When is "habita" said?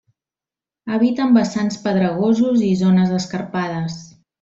0.93-1.27